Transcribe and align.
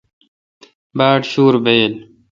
باڑ 0.97 1.19
شور 1.31 1.53
بایل۔ 1.63 1.93